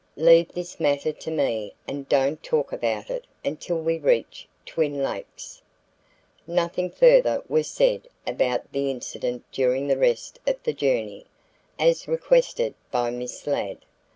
[0.17, 5.61] Leave this matter to me and don't talk about it until we reach Twin Lakes."
[6.47, 11.27] Nothing further was said about the incident during the rest of the journey,
[11.77, 13.77] as requested by Miss Ladd.